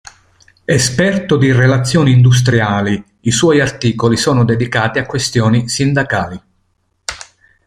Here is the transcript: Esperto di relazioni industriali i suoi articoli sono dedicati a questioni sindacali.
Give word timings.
Esperto 0.65 1.37
di 1.37 1.51
relazioni 1.51 2.11
industriali 2.11 3.03
i 3.19 3.29
suoi 3.29 3.59
articoli 3.61 4.17
sono 4.17 4.43
dedicati 4.43 4.97
a 4.97 5.05
questioni 5.05 5.69
sindacali. 5.69 6.41